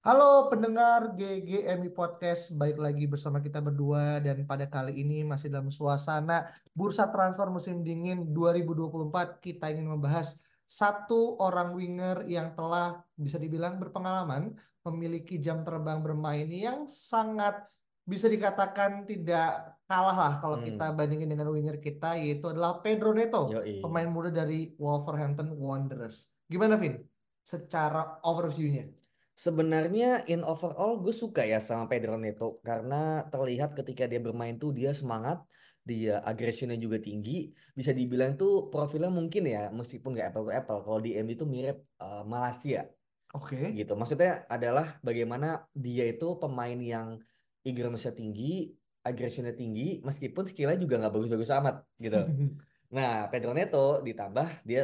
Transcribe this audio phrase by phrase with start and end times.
[0.00, 5.68] Halo pendengar GGMI Podcast, baik lagi bersama kita berdua dan pada kali ini masih dalam
[5.68, 13.36] suasana bursa transfer musim dingin 2024 kita ingin membahas satu orang winger yang telah bisa
[13.36, 14.56] dibilang berpengalaman
[14.88, 17.60] memiliki jam terbang bermain yang sangat
[18.08, 20.64] bisa dikatakan tidak kalah lah kalau Hmm.
[20.64, 23.84] kita bandingin dengan winger kita yaitu adalah Pedro Neto, Yoi.
[23.84, 26.32] pemain muda dari Wolverhampton Wanderers.
[26.48, 27.04] Gimana Vin?
[27.44, 28.88] Secara overview-nya?
[29.40, 34.76] Sebenarnya in overall gue suka ya sama Pedro Neto karena terlihat ketika dia bermain tuh
[34.76, 35.40] dia semangat,
[35.80, 37.48] dia aggressionnya juga tinggi.
[37.72, 40.78] Bisa dibilang tuh profilnya mungkin ya meskipun nggak apple to apple.
[40.84, 42.84] Kalau di MU itu mirip eh, Malaysia
[43.32, 43.72] Oke.
[43.72, 43.96] gitu.
[43.96, 47.16] Maksudnya adalah bagaimana dia itu pemain yang
[47.64, 52.20] eagerness-nya tinggi, aggressionnya tinggi, meskipun skillnya juga nggak bagus-bagus amat gitu.
[52.90, 54.82] Nah, Pedro Neto ditambah dia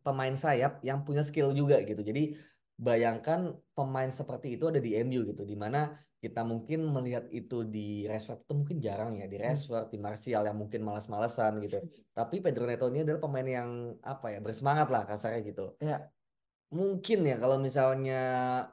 [0.00, 2.00] pemain sayap yang punya skill juga gitu.
[2.00, 2.32] Jadi
[2.80, 8.04] bayangkan pemain seperti itu ada di MU gitu, di mana kita mungkin melihat itu di
[8.08, 11.80] Rashford itu mungkin jarang ya di Rashford, di Martial yang mungkin malas-malasan gitu.
[12.16, 15.76] Tapi Pedro Neto ini adalah pemain yang apa ya bersemangat lah kasarnya gitu.
[15.80, 16.08] Ya.
[16.70, 18.20] Mungkin ya kalau misalnya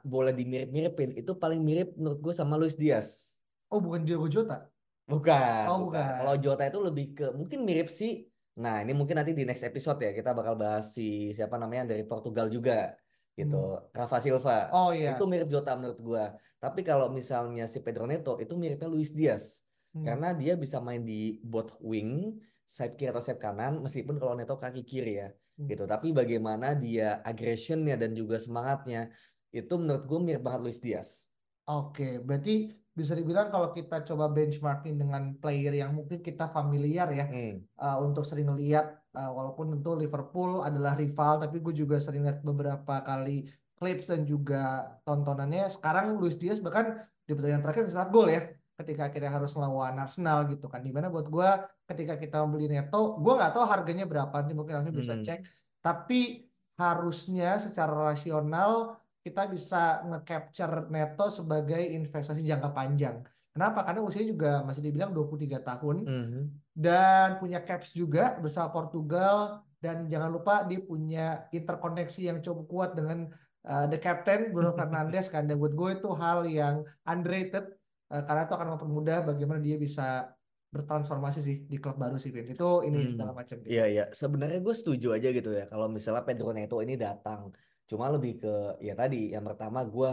[0.04, 3.40] boleh dimirip-miripin itu paling mirip menurut gue sama Luis Diaz.
[3.68, 4.68] Oh bukan Diogo Jota?
[5.08, 6.04] Bukan, Oh, bukan.
[6.04, 6.16] bukan.
[6.20, 8.28] Kalau Jota itu lebih ke mungkin mirip sih.
[8.60, 12.04] Nah, ini mungkin nanti di next episode ya kita bakal bahas si siapa namanya dari
[12.04, 12.92] Portugal juga
[13.38, 13.78] gitu.
[13.94, 14.66] Rafa Silva.
[14.74, 15.14] Oh iya.
[15.14, 16.24] Itu mirip Jota menurut gua.
[16.58, 19.62] Tapi kalau misalnya si Pedro Neto itu miripnya Luis Diaz.
[19.94, 20.02] Hmm.
[20.02, 22.34] Karena dia bisa main di both wing,
[22.66, 25.30] sayap kiri atau sayap kanan meskipun kalau Neto kaki kiri ya.
[25.30, 25.70] Hmm.
[25.70, 25.86] Gitu.
[25.86, 29.14] Tapi bagaimana dia aggressionnya dan juga semangatnya
[29.54, 31.24] itu menurut gua mirip banget Luis Diaz.
[31.68, 37.30] Oke, berarti bisa dibilang kalau kita coba benchmarking dengan player yang mungkin kita familiar ya,
[37.30, 37.62] Hmm.
[37.78, 42.46] uh, untuk sering lihat, uh, walaupun tentu Liverpool adalah rival, tapi gue juga sering lihat
[42.46, 45.66] beberapa kali clips dan juga tontonannya.
[45.74, 48.46] Sekarang Luis Diaz bahkan di pertandingan terakhir bisa gol ya,
[48.78, 50.80] ketika akhirnya harus melawan Arsenal gitu kan.
[50.86, 51.50] Di mana buat gue
[51.90, 55.26] ketika kita membeli Neto, gue nggak tahu harganya berapa, nanti mungkin langsung bisa Hmm.
[55.26, 55.40] cek.
[55.82, 56.46] Tapi
[56.78, 63.18] harusnya secara rasional kita bisa nge-capture Neto sebagai investasi jangka panjang.
[63.50, 63.82] Kenapa?
[63.82, 66.42] Karena usianya juga masih dibilang 23 tahun Mhm.
[66.78, 72.90] Dan punya caps juga bersama Portugal dan jangan lupa dia punya interkoneksi yang cukup kuat
[72.94, 73.26] dengan
[73.66, 77.66] uh, the captain Bruno Fernandes kan dan buat gue itu hal yang underrated
[78.14, 80.30] uh, karena itu akan mempermudah bagaimana dia bisa
[80.68, 82.44] bertransformasi sih di klub baru sih Vin.
[82.44, 83.10] Itu ini Hmm.
[83.16, 83.72] segala macam gitu.
[83.72, 87.50] Iya iya, sebenarnya gue setuju aja gitu ya kalau misalnya Pedro Neto ini datang.
[87.88, 88.54] Cuma lebih ke
[88.84, 90.10] ya tadi yang pertama gue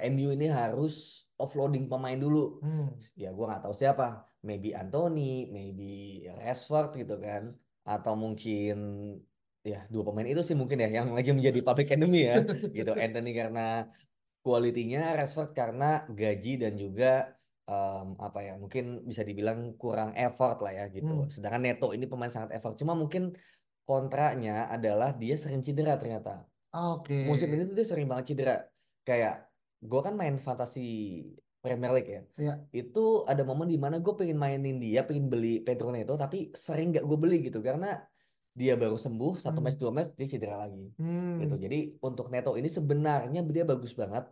[0.00, 2.58] MU ini harus offloading pemain dulu.
[2.64, 2.96] Hmm.
[3.12, 7.52] Ya gue nggak tahu siapa, maybe Anthony, maybe Rashford gitu kan,
[7.84, 8.76] atau mungkin
[9.62, 12.40] ya dua pemain itu sih mungkin ya yang lagi menjadi public enemy ya
[12.78, 12.96] gitu.
[12.96, 13.92] Anthony karena
[14.40, 17.36] kualitinya, Rashford karena gaji dan juga
[17.68, 21.26] em, apa ya mungkin bisa dibilang kurang effort lah ya gitu.
[21.26, 21.30] Hmm.
[21.30, 22.80] Sedangkan Neto ini pemain sangat effort.
[22.80, 23.36] Cuma mungkin
[23.84, 26.46] kontranya adalah dia sering cedera ternyata.
[26.72, 27.28] Oke.
[27.28, 28.64] Musim ini tuh dia sering banget cedera.
[29.04, 29.48] Kayak
[29.82, 30.86] gue kan main fantasi
[31.62, 32.22] Premier League ya.
[32.34, 32.54] Iya.
[32.74, 36.90] Itu ada momen di mana gue pengen mainin dia, pengen beli Pedro Neto, tapi sering
[36.90, 38.02] gak gue beli gitu karena
[38.52, 39.64] dia baru sembuh satu Hmm.
[39.64, 41.40] match dua match dia cedera lagi Hmm.
[41.40, 41.56] gitu.
[41.56, 44.28] Jadi untuk Neto ini sebenarnya dia bagus banget.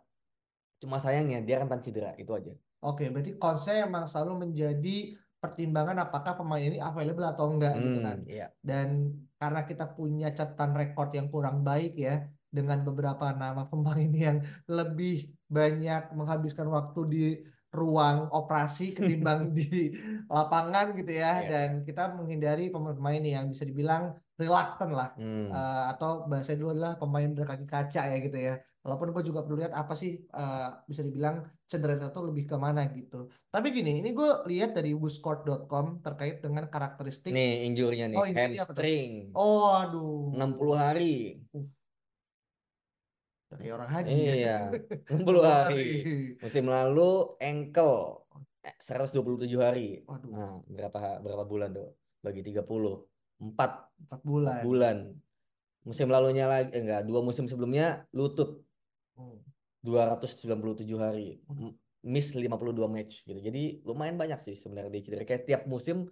[0.81, 2.53] Cuma sayangnya dia rentan cedera itu aja.
[2.81, 8.05] Oke, berarti konsepnya emang selalu menjadi pertimbangan apakah pemain ini available atau enggak gitu Hmm,
[8.05, 8.19] kan.
[8.29, 8.47] iya.
[8.61, 12.15] Dan karena kita punya catatan rekor yang kurang baik ya
[12.57, 14.39] dengan beberapa nama pemain yang
[14.69, 15.15] lebih
[15.57, 17.23] banyak menghabiskan waktu di
[17.71, 19.95] ruang operasi ketimbang di
[20.29, 21.49] lapangan gitu ya Iya.
[21.51, 24.03] dan kita menghindari pemain-pemain yang bisa dibilang
[24.41, 25.49] reluctant lah Hmm.
[25.53, 28.55] Eh, atau bahasa dulu adalah pemain berkaki kaca ya gitu ya.
[28.81, 32.89] Walaupun gue juga perlu lihat apa sih eh, bisa dibilang cederanya tuh lebih ke mana
[32.89, 33.29] gitu.
[33.53, 37.29] Tapi gini, ini gue lihat dari WhoScored.com terkait dengan karakteristik.
[37.29, 39.13] Nih injurnya nih, Oh, hamstring.
[39.37, 40.33] Oh, aduh.
[40.33, 41.45] 60 hari.
[43.51, 44.33] Kayak orang haji ya.
[44.33, 44.59] Iya,
[45.13, 45.87] 60 hari.
[46.41, 47.11] Musim lalu
[47.43, 48.25] ankle
[48.63, 50.01] eh, 127 hari.
[50.07, 51.93] Waduh, Nah, berapa berapa bulan tuh?
[52.25, 52.65] Bagi 30.
[52.65, 53.53] 4
[54.09, 54.61] empat bulan.
[54.65, 54.97] bulan.
[55.85, 58.61] Musim lalunya lagi eh, enggak, dua musim sebelumnya lutut.
[59.83, 61.41] 297 hari.
[62.01, 63.41] Miss 52 match gitu.
[63.41, 65.25] Jadi lumayan banyak sih sebenarnya dia cedera.
[65.29, 66.09] Kayak tiap musim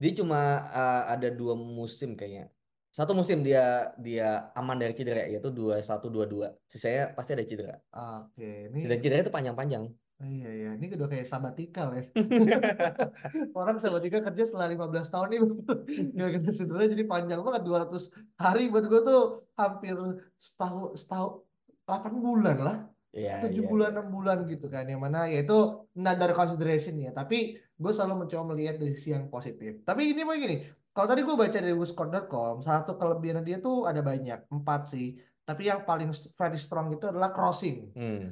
[0.00, 2.52] dia cuma uh, ada dua musim kayaknya.
[2.90, 5.80] Satu musim dia dia aman dari cedera yaitu 21
[6.12, 6.52] 22.
[6.68, 7.76] Sisanya pasti ada cedera.
[7.92, 9.84] Oke, ini Dan cedera itu panjang-panjang.
[10.20, 12.04] iya iya, ini udah kayak sabatikal ya.
[13.56, 15.40] Orang sabatikal kerja setelah 15 tahun nih
[16.36, 19.96] kena cedera jadi panjang banget 200 hari buat gue tuh hampir
[20.36, 21.40] setahun setahun
[21.90, 22.78] 8 bulan lah.
[23.10, 23.94] Iya, tujuh iya, bulan iya.
[23.98, 25.58] enam bulan gitu kan yang mana ya itu
[25.98, 30.62] another consideration ya tapi gue selalu mencoba melihat dari sisi yang positif tapi ini begini
[30.94, 35.66] kalau tadi gue baca dari WhoScored.com satu kelebihan dia tuh ada banyak empat sih tapi
[35.66, 38.30] yang paling very strong itu adalah crossing Hmm.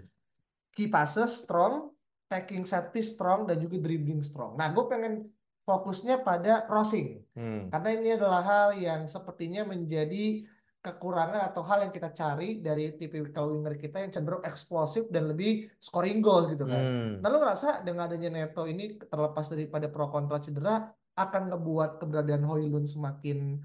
[0.71, 1.91] key passes strong
[2.31, 5.27] taking set piece strong dan juga dribbling strong nah gue pengen
[5.67, 7.67] fokusnya pada crossing Hmm.
[7.75, 10.47] karena ini adalah hal yang sepertinya menjadi
[10.79, 15.67] kekurangan atau hal yang kita cari dari tipikal winger kita yang cenderung eksplosif dan lebih
[15.83, 16.83] scoring goals gitu kan.
[16.83, 17.13] Hmm.
[17.19, 20.87] Nah lu ngerasa dengan adanya Neto ini terlepas daripada pro kontra cedera
[21.19, 23.59] akan ngebuat keberadaan Hoylund semakin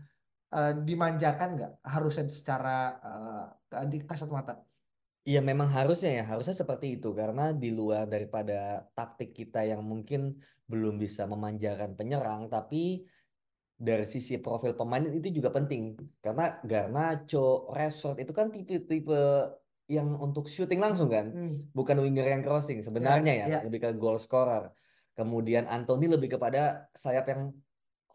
[0.57, 1.71] eh, dimanjakan nggak?
[1.85, 2.97] Harusnya secara
[3.71, 4.57] eh, di kasat mata.
[5.23, 10.35] Iya memang harusnya ya, harusnya seperti itu karena di luar daripada taktik kita yang mungkin
[10.67, 13.07] belum bisa memanjakan penyerang, tapi
[13.83, 15.91] dari sisi profil pemain itu juga penting
[16.23, 19.19] karena Garnacho, Rashford itu kan tipe-tipe
[19.91, 21.67] yang untuk shooting langsung kan, Hmm.
[21.75, 23.59] bukan winger yang crossing sebenarnya ya, ya.
[23.67, 24.71] lebih ke goal scorer.
[25.13, 27.51] Kemudian Anthony lebih kepada sayap yang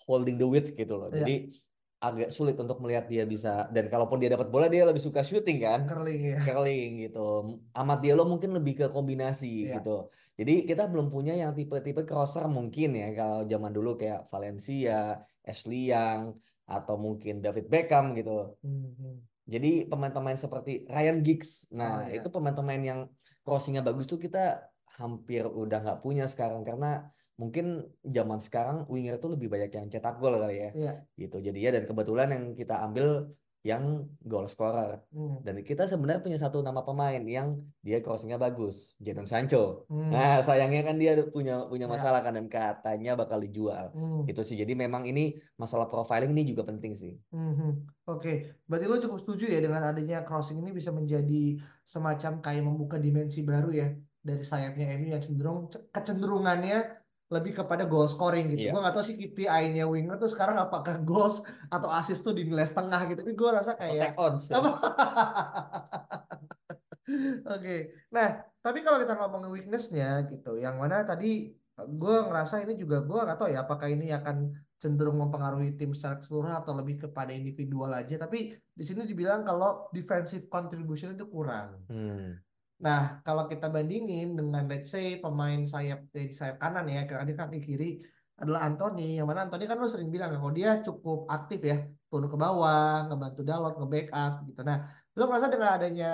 [0.09, 1.12] holding the width gitu loh.
[1.12, 1.23] Ya.
[1.23, 1.53] Jadi
[1.99, 5.59] agak sulit untuk melihat dia bisa dan kalaupun dia dapat bola dia lebih suka shooting
[5.59, 6.38] kan Curling ya.
[6.47, 7.59] curling gitu.
[7.75, 9.82] Amat Diallo mungkin lebih ke kombinasi Iya.
[9.82, 10.06] gitu.
[10.38, 15.19] Jadi kita belum punya yang tipe-tipe crosser mungkin ya kalau zaman dulu kayak Valencia,
[15.49, 16.37] Ashley Young
[16.69, 18.55] atau mungkin David Beckham gitu.
[18.61, 19.15] Hmm, hmm.
[19.49, 21.65] Jadi pemain-pemain seperti Ryan Giggs.
[21.73, 22.21] Nah, Oh, iya.
[22.21, 23.00] itu pemain-pemain yang
[23.41, 24.69] crossingnya bagus tuh kita
[25.00, 27.09] hampir udah nggak punya sekarang karena
[27.41, 30.71] mungkin zaman sekarang winger tuh lebih banyak yang cetak gol kali ya.
[30.77, 30.93] Iya.
[31.17, 31.37] Gitu.
[31.41, 33.33] Jadi ya dan kebetulan yang kita ambil
[33.66, 35.02] yang goal scorer.
[35.10, 35.43] Hmm.
[35.43, 39.84] Dan kita sebenarnya punya satu nama pemain yang dia crossingnya bagus, Jadon Sancho.
[39.90, 40.14] Hmm.
[40.14, 41.93] Nah, sayangnya kan dia punya punya Ya.
[41.93, 43.90] masalah kan dan katanya bakal dijual.
[43.93, 44.22] Hmm.
[44.31, 44.55] Itu sih.
[44.55, 47.14] Jadi memang ini masalah profiling ini juga penting sih.
[47.34, 47.99] Mhm.
[48.08, 52.96] Oke, berarti lo cukup setuju ya dengan adanya crossing ini bisa menjadi semacam kayak membuka
[52.96, 53.88] dimensi baru ya
[54.19, 56.98] dari sayapnya MU yang cenderung kecenderungannya
[57.29, 58.69] lebih kepada goal scoring gitu.
[58.69, 58.73] Iya.
[58.73, 63.05] Gue gak tahu sih KPI-nya winger tuh sekarang apakah goals atau assist tuh dinilai setengah
[63.13, 63.20] gitu.
[63.20, 64.56] Tapi gue rasa kayak ya.
[64.56, 64.70] apa?
[67.56, 73.01] Oke, nah tapi kalau kita ngomongin weakness-nya gitu, yang mana tadi gue ngerasa ini juga
[73.01, 77.35] gue nggak tahu ya apakah ini akan cenderung mempengaruhi tim secara keseluruhan atau lebih kepada
[77.35, 78.15] individual aja.
[78.15, 81.82] Tapi di sini dibilang kalau defensive contribution itu kurang.
[81.91, 82.39] Hmm.
[82.79, 87.58] Nah, kalau kita bandingin dengan let's say pemain sayap di sayap kanan ya, karena kaki
[87.58, 87.99] kiri
[88.39, 91.82] adalah Anthony, yang mana Anthony kan lo sering bilang ya, kalau dia cukup aktif ya,
[92.06, 94.63] turun ke bawah, ngebantu Dalot, nge-backup gitu.
[94.63, 94.87] Nah,
[95.19, 96.13] lo merasa dengan adanya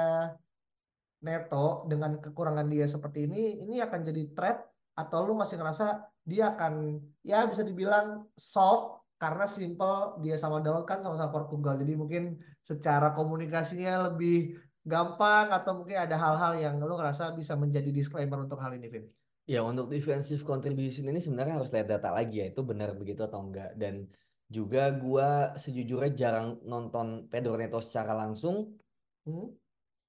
[1.20, 4.58] Neto dengan kekurangan dia seperti ini, ini akan jadi threat
[4.96, 10.88] atau lu masih ngerasa dia akan ya bisa dibilang soft karena simple dia sama Dalot
[10.88, 16.94] kan sama-sama Portugal, jadi mungkin secara komunikasinya lebih gampang atau mungkin ada hal-hal yang lu
[16.94, 19.04] ngerasa bisa menjadi disclaimer untuk hal ini, Vin?
[19.44, 23.44] Ya untuk defensive contribution ini sebenarnya harus lihat data lagi ya itu benar begitu atau
[23.44, 24.08] enggak dan
[24.48, 28.76] juga gua sejujurnya jarang nonton Pedro Neto secara langsung
[29.24, 29.56] Hmm?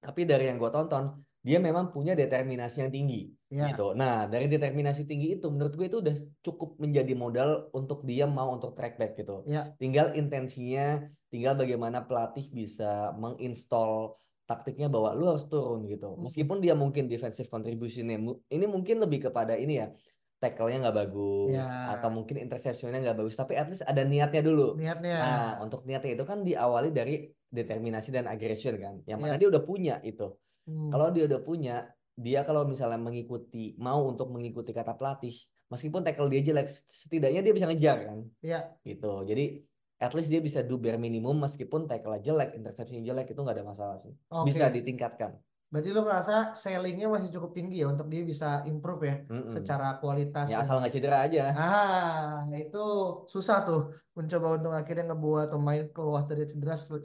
[0.04, 3.70] tapi dari yang gue tonton dia memang punya determinasi yang tinggi Ya.
[3.72, 3.94] gitu.
[3.96, 8.50] Nah dari determinasi tinggi itu menurut gue itu udah cukup menjadi modal untuk dia mau
[8.52, 9.40] untuk track back gitu.
[9.46, 9.70] Ya.
[9.78, 16.14] Tinggal intensinya, tinggal bagaimana pelatih bisa menginstall taktiknya bahwa lu harus turun gitu.
[16.14, 16.30] Mhm.
[16.30, 18.16] Meskipun dia mungkin defensive contributionnya
[18.48, 19.90] ini mungkin lebih kepada ini ya
[20.36, 21.96] tackle-nya nggak bagus Ya.
[21.96, 25.16] atau mungkin interception-nya nggak bagus tapi at least ada niatnya dulu Niatnya.
[25.16, 29.40] nah untuk niatnya itu kan diawali dari determinasi dan aggression kan yang mana Ya.
[29.40, 30.28] dia udah punya itu
[30.68, 30.92] Hmm.
[30.92, 35.32] kalau dia udah punya dia kalau misalnya mengikuti mau untuk mengikuti kata pelatih
[35.72, 38.76] meskipun tackle dia jelek setidaknya dia bisa ngejar kan Ya.
[38.84, 39.64] gitu jadi
[39.96, 43.64] at least dia bisa do bare minimum meskipun tackle jelek interception jelek itu nggak ada
[43.64, 44.52] masalah sih Oke.
[44.52, 45.32] bisa ditingkatkan
[45.66, 49.50] Berarti lu ngerasa sellingnya masih cukup tinggi ya untuk dia bisa improve ya Mm-mm.
[49.50, 50.46] secara kualitas.
[50.46, 52.84] ya dan- asal nggak cedera aja Ah, itu
[53.26, 57.02] susah tuh mencoba untuk akhirnya ngebuat pemain keluar dari cedera se-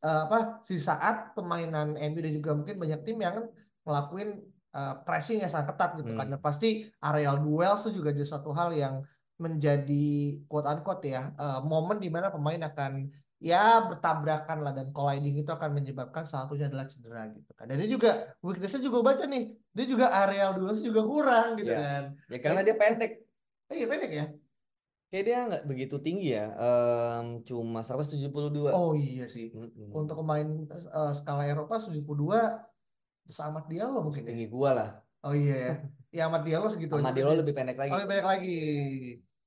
[0.00, 3.36] eh, apa si saat permainan MU dan juga mungkin banyak tim yang
[3.84, 4.40] ngelakuin
[4.74, 6.24] eh, pressing yang sangat ketat gitu kan.
[6.24, 6.34] Hmm.
[6.34, 6.68] Dan pasti
[6.98, 9.04] areal duel itu juga jadi suatu hal yang
[9.34, 10.06] menjadi
[10.46, 13.10] quote unquote ya eh, momen di mana pemain akan
[13.42, 17.68] ya bertabrakan lah dan colliding itu akan menyebabkan salah satunya adalah cedera gitu kan.
[17.68, 18.10] Dan dia juga
[18.40, 19.44] weakness-nya juga baca nih.
[19.74, 21.82] Dia juga areal duel juga kurang gitu Iya.
[21.82, 22.02] kan.
[22.32, 23.12] ya karena dia pendek
[23.68, 24.26] Eh, iya pendek ya.
[25.10, 29.52] kayak dia nggak begitu tinggi ya em, cuma 172 Oh iya sih.
[29.52, 29.92] Mm-mm.
[29.92, 32.64] Untuk pemain eh, skala Eropa 72
[33.28, 34.28] sama Diallo mungkin ya.
[34.32, 35.74] tinggi gua lah Oh iya ya.
[36.14, 38.58] Ya Amat Diallo segitu sama aja Diallo lebih pendek lagi Oh lebih banyak lagi.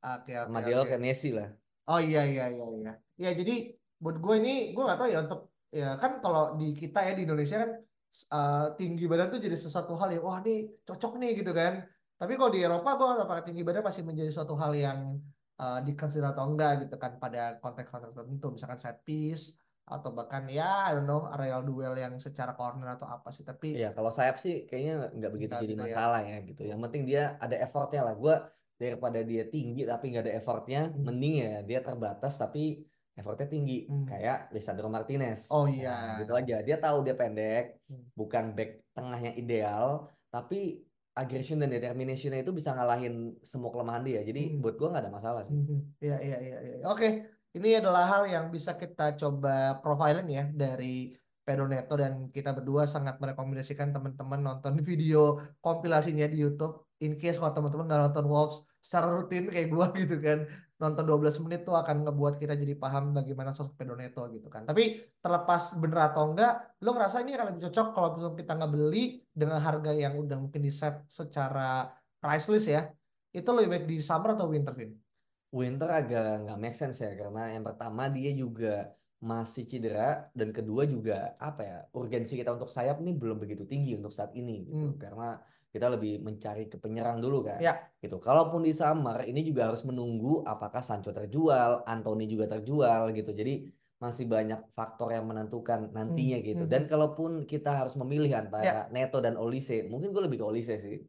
[0.03, 1.47] Oke oke sama Diallo kayak Messi lah
[1.87, 2.91] Oh iya iya iya iya.
[3.15, 3.71] Ya jadi
[4.03, 7.23] buat gue ini gue nggak tahu ya untuk ya kan kalau di kita ya di
[7.23, 7.71] Indonesia kan
[8.11, 11.87] eh, tinggi badan tuh jadi sesuatu hal yang wah nih cocok nih gitu kan.
[12.19, 15.15] Tapi kalau di Eropa gue nggak tahu apakah tinggi badan masih menjadi suatu hal yang
[15.63, 19.55] eh, dikonsider atau enggak gitu kan pada konteks-konteks tertentu misalkan set piece
[19.87, 23.79] atau bahkan ya I don't know areal duel yang secara corner atau apa sih tapi
[23.79, 25.83] Iya, kalau sayap sih kayaknya nggak begitu jadi gitu ya.
[25.87, 26.61] masalah ya gitu.
[26.67, 28.15] Yang penting dia ada effortnya lah.
[28.19, 28.35] Gua
[28.75, 31.07] daripada dia tinggi tapi nggak ada effortnya, Hmm.
[31.07, 32.83] mending ya dia terbatas tapi
[33.15, 33.87] effortnya tinggi.
[33.87, 34.05] Hmm.
[34.05, 35.47] Kayak Lisandro Martinez.
[35.49, 35.95] Oh Nah, iya.
[36.19, 36.55] gitu aja.
[36.61, 38.05] Dia tahu dia pendek, Hmm.
[38.13, 40.83] bukan back tengahnya ideal, tapi
[41.15, 44.21] aggression dan determinationnya itu bisa ngalahin semua kelemahan dia.
[44.21, 44.61] Jadi Hmm.
[44.61, 45.55] buat gua nggak ada masalah sih.
[45.55, 45.97] Mhm.
[45.97, 46.75] Iya, iya, iya, iya.
[46.85, 47.09] Oke,
[47.55, 51.15] ini adalah hal yang bisa kita coba profiling ya dari
[51.47, 56.83] Pedro Neto dan kita berdua sangat merekomendasikan teman-teman nonton video kompilasinya di YouTube.
[56.99, 60.43] In case kalau teman-teman nggak nonton Wolves secara rutin kayak gua gitu kan,
[60.75, 64.67] nonton 12 menit tuh akan ngebuat kita jadi paham bagaimana sosok Pedro Neto gitu kan.
[64.67, 69.23] Tapi terlepas bener atau enggak, lo ngerasa ini akan lebih cocok kalau kita nggak beli
[69.31, 71.87] dengan harga yang udah mungkin di set secara
[72.19, 72.91] priceless ya.
[73.31, 75.06] Itu lebih baik di summer atau winter, Vin?
[75.51, 80.85] Winter agak nggak make sense ya karena yang pertama dia juga masih cedera dan kedua
[80.85, 84.93] juga apa ya urgensi kita untuk sayap nih belum begitu tinggi untuk saat ini gitu
[84.93, 84.99] Hmm.
[84.99, 87.79] karena kita lebih mencari ke penyerang dulu kan Ya.
[87.97, 93.33] gitu kalaupun di summer ini juga harus menunggu apakah Sancho terjual Anthony juga terjual gitu
[93.33, 93.65] jadi
[93.97, 98.61] masih banyak faktor yang menentukan nantinya Hmm, gitu hmm, dan kalaupun kita harus memilih antara
[98.63, 98.81] Ya.
[98.93, 101.01] Neto dan Olise mungkin gue lebih ke Olise sih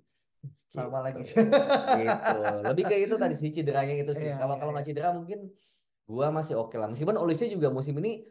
[0.69, 1.25] Sama lagi.
[1.25, 4.77] gitu lebih kayak itu tadi sih cederanya itu sih Iya, kalau iya, kalau iya.
[4.77, 5.39] nggak cedera mungkin
[6.05, 8.25] gua masih oke lah meskipun Olise juga musim ini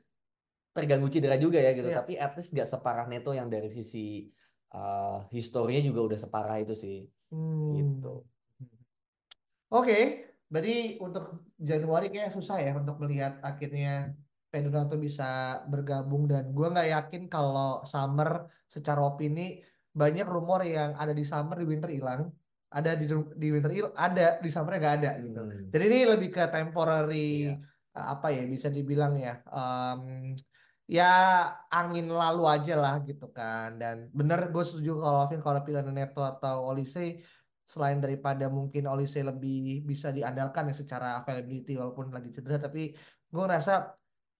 [0.74, 1.98] terganggu cedera juga ya gitu Iya.
[2.06, 4.30] tapi at least nggak separah Neto yang dari sisi
[4.78, 7.76] uh, historinya juga udah separah itu sih Hmm.
[7.76, 8.24] gitu
[9.68, 14.16] Oke, berarti untuk Januari kayak susah ya untuk melihat akhirnya
[14.48, 19.60] Pedro bisa bergabung dan gua nggak yakin kalau Summer secara opini
[20.02, 22.30] banyak rumor yang ada di Summer di Winter hilang,
[22.70, 23.06] ada di
[23.42, 25.42] di Winter hilang, ada di Summer nggak ada gitu.
[25.42, 25.68] Hmm.
[25.74, 27.50] Jadi ini lebih ke temporary
[27.98, 28.04] Iya.
[28.04, 30.02] uh, apa ya bisa dibilang ya em,
[30.88, 31.12] ya
[31.74, 36.22] angin lalu aja lah gitu kan dan bener gue setuju kalau Alvin kalau pilihan Neto
[36.24, 37.20] atau Olise
[37.68, 42.96] selain daripada mungkin Olise lebih bisa diandalkan ya secara availability walaupun lagi cedera tapi
[43.28, 43.92] gue ngerasa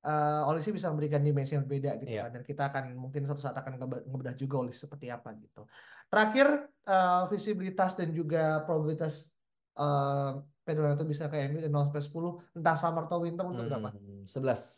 [0.06, 2.22] eh, Olise bisa memberikan dimensi yang berbeda gitu Iya.
[2.28, 5.66] kan dan kita akan mungkin suatu saat akan ngebe- ngebedah juga Olise seperti apa gitu.
[6.12, 6.48] Terakhir
[6.86, 9.32] eh, visibilitas dan juga probabilitas
[9.78, 10.32] eh
[10.68, 13.96] Pedro Neto bisa ke MU dan 0 sampai 10 entah summer atau winter untuk berapa?
[13.96, 14.76] Hmm, 11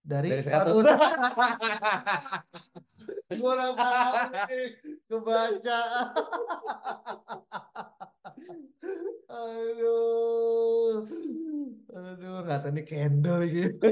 [0.00, 5.80] dari dari 100 100 gue udah tahu nih kebaca.
[9.30, 11.06] Aduh
[11.90, 13.86] aduh ini candle gitu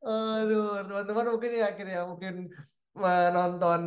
[0.00, 2.34] aduh teman-teman mungkin ya akhirnya mungkin
[2.94, 3.80] menonton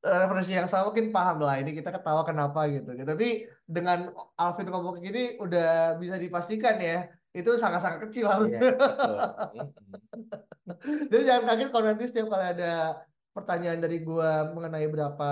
[0.00, 4.10] referensi yang sama mungkin paham lah ini kita ketawa kenapa gitu tapi dengan
[4.40, 9.16] Alvin ngomong gini udah bisa dipastikan ya itu sangat-sangat kecil Iya, harusnya betul.
[9.54, 9.66] Mm-mm.
[11.10, 12.72] jadi jangan kaget kalau nanti setiap kali ada
[13.30, 15.30] pertanyaan dari gua mengenai berapa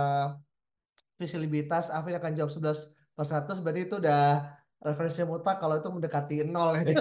[1.18, 6.46] visibilitas Alvin akan jawab 11 per 100 berarti itu udah referensi mutlak kalau itu mendekati
[6.46, 6.86] nol ya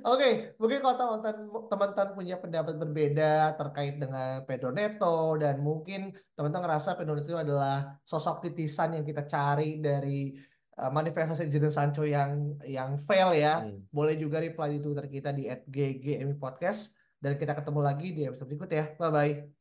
[0.00, 6.64] Oke, mungkin kalau teman-teman teman-teman punya pendapat berbeda terkait dengan Pedro Neto dan mungkin teman-teman
[6.64, 10.40] ngerasa Pedro Neto adalah sosok titisan yang kita cari dari
[10.80, 13.68] uh, manifestasi Jadon Sancho yang yang fail ya.
[13.68, 13.84] Hmm.
[13.92, 18.48] Boleh juga reply di Twitter kita di @ggmi podcast dan kita ketemu lagi di episode
[18.48, 18.84] berikut ya.
[18.96, 19.57] Bye bye.